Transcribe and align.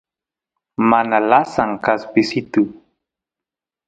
mana 0.89 1.17
lasan 1.29 1.71
kaspisitu 1.85 2.61